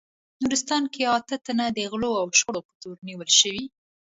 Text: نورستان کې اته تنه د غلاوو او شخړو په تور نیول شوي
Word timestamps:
نورستان 0.41 0.83
کې 0.93 1.01
اته 1.17 1.35
تنه 1.45 1.65
د 1.77 1.77
غلاوو 1.91 2.21
او 2.21 2.27
شخړو 2.39 2.61
په 2.67 2.73
تور 2.81 2.97
نیول 3.07 3.29
شوي 3.39 3.65